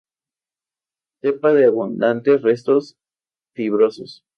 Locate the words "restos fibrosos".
2.41-4.25